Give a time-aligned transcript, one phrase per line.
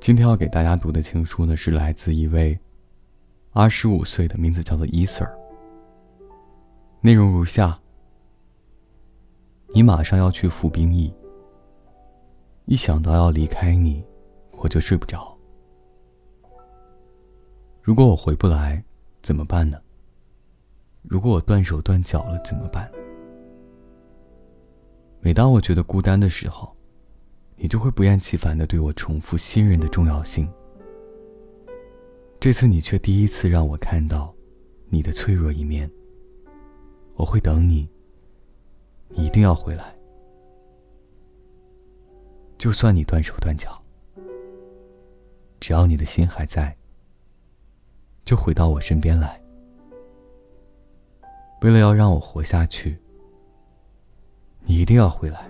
[0.00, 2.58] 今天要给大家读的情书呢，是来自一位
[3.52, 5.28] 二十五岁的，名字叫做伊 Sir。
[7.02, 7.78] 内容如下：
[9.78, 11.14] 你马上要去服兵役，
[12.64, 14.04] 一想到要离开你，
[14.56, 15.32] 我就睡不着。
[17.80, 18.82] 如果我回不来，
[19.22, 19.78] 怎么办呢？
[21.02, 22.90] 如果我断手断脚了，怎么办？
[25.20, 26.76] 每当我觉得孤单的时候。
[27.54, 30.48] 你就会不厌其烦的对我重复信任的重要性。
[32.40, 34.34] 这次你却第一次让我看到
[34.88, 35.88] 你的脆弱一面。
[37.14, 37.88] 我会等你，
[39.08, 39.94] 你一定要回来。
[42.56, 43.80] 就算你断手断脚，
[45.60, 46.76] 只要你的心还在，
[48.24, 49.40] 就回到我身边来。
[51.60, 52.98] 为了要让我活下去，
[54.62, 55.48] 你一定要回来。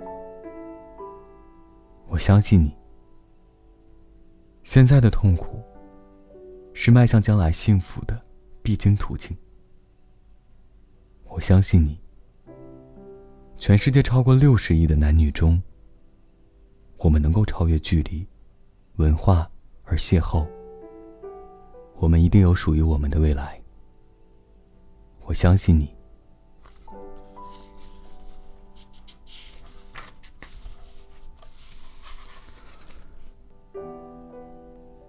[2.08, 2.74] 我相信你。
[4.62, 5.62] 现在的痛苦，
[6.74, 8.20] 是迈向将来幸福的
[8.62, 9.36] 必经途径。
[11.24, 11.98] 我相信你。
[13.58, 15.60] 全世界超过六十亿的男女中，
[16.96, 18.24] 我们能够超越距离、
[18.96, 19.50] 文化
[19.84, 20.46] 而邂逅。
[21.96, 23.60] 我们一定有属于我们的未来。
[25.24, 25.92] 我相信你。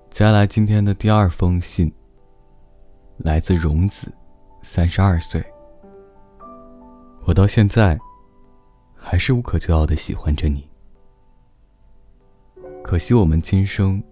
[0.09, 1.89] 接下来，今天的第二封信
[3.17, 4.11] 来自荣子，
[4.63, 5.41] 三十二岁。
[7.25, 7.97] 我到现在
[9.01, 10.69] 还是无可救药的喜欢着你，
[12.83, 14.03] 可惜我们今生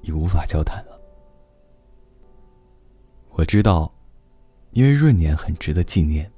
[0.00, 1.00] 已无法交谈了。
[3.30, 3.92] 我知道，
[4.72, 6.28] 因为闰年很值得纪念，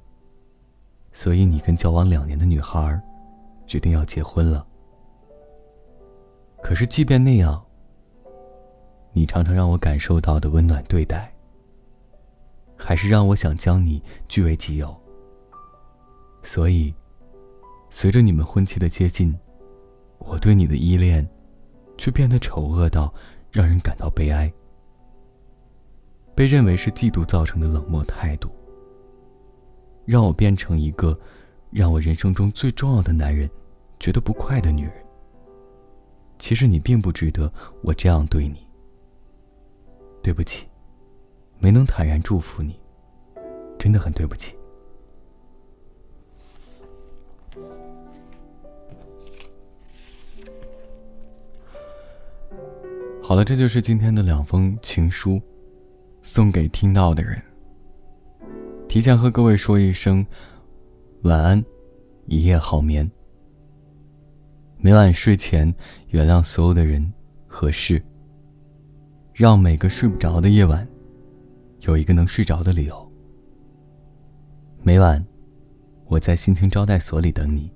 [1.13, 3.01] 所以你跟交往两年的女孩
[3.65, 4.65] 决定要结婚了。
[6.61, 7.63] 可是，即便那样，
[9.11, 11.33] 你常常让我感受到的温暖对待，
[12.77, 14.95] 还是让我想将你据为己有。
[16.43, 16.93] 所以，
[17.95, 19.37] 随着你们婚期的接近，
[20.17, 21.25] 我对你的依恋，
[21.95, 23.13] 却变得丑恶到
[23.51, 24.51] 让人感到悲哀。
[26.33, 28.49] 被认为是嫉妒造成的冷漠态度，
[30.05, 31.17] 让我变成一个
[31.69, 33.47] 让我人生中最重要的男人
[33.99, 34.93] 觉得不快的女人。
[36.39, 37.49] 其实你并不值得
[37.83, 38.67] 我这样对你。
[40.23, 40.65] 对不起，
[41.59, 42.75] 没能坦然祝福你，
[43.77, 44.55] 真的很对不起。
[53.33, 55.41] 好了，这就是今天的两封情书，
[56.21, 57.41] 送给听到的人。
[58.87, 60.23] 提前和各位说一声
[61.23, 61.65] 晚安，
[62.27, 63.09] 一夜好眠。
[64.77, 65.73] 每晚睡前
[66.09, 67.11] 原谅所有的人
[67.47, 67.99] 和事。
[69.33, 70.87] 让每个睡不着的夜晚，
[71.79, 73.11] 有一个能睡着的理由。
[74.83, 75.25] 每晚，
[76.05, 77.73] 我在心情招待所里等你。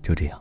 [0.00, 0.40] 就这样。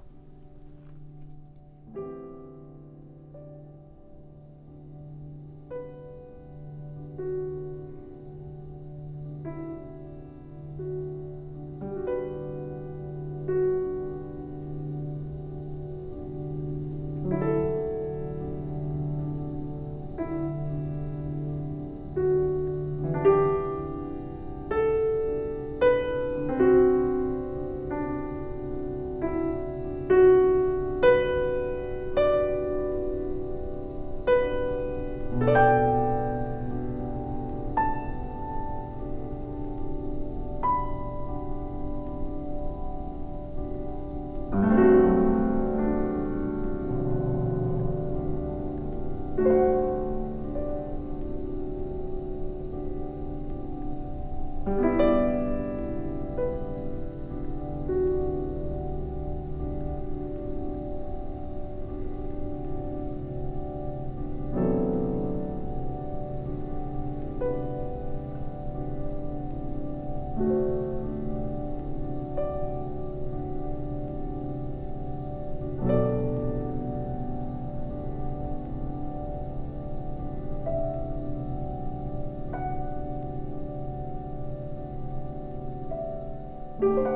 [86.77, 87.14] Thank you.